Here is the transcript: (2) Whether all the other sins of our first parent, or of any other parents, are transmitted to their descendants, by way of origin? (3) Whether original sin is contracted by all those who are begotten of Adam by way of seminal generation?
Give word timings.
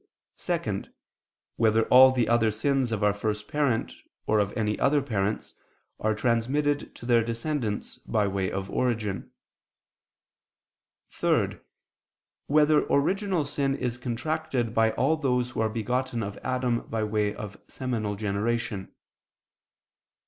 (2) 0.37 0.85
Whether 1.57 1.83
all 1.89 2.11
the 2.11 2.27
other 2.27 2.49
sins 2.49 2.91
of 2.91 3.03
our 3.03 3.13
first 3.13 3.47
parent, 3.47 3.93
or 4.25 4.39
of 4.39 4.51
any 4.57 4.79
other 4.79 4.99
parents, 4.99 5.53
are 5.99 6.15
transmitted 6.15 6.95
to 6.95 7.05
their 7.05 7.23
descendants, 7.23 7.99
by 7.99 8.25
way 8.27 8.49
of 8.51 8.67
origin? 8.71 9.29
(3) 11.11 11.57
Whether 12.47 12.81
original 12.87 13.45
sin 13.45 13.75
is 13.75 13.99
contracted 13.99 14.73
by 14.73 14.89
all 14.93 15.17
those 15.17 15.51
who 15.51 15.61
are 15.61 15.69
begotten 15.69 16.23
of 16.23 16.35
Adam 16.43 16.81
by 16.87 17.03
way 17.03 17.35
of 17.35 17.61
seminal 17.67 18.15
generation? 18.15 18.91